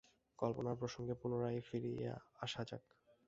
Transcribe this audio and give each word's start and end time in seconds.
কল্পনার 0.39 0.75
প্রসঙ্গে 0.75 1.13
পুনরায় 1.13 1.61
ফিরিয়া 1.61 2.13
আসা 2.41 2.61
যাক। 2.63 2.83